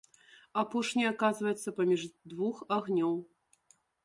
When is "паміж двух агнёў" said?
1.81-3.15